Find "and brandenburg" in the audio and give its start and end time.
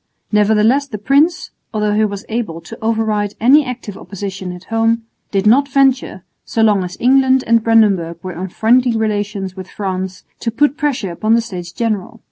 7.45-8.17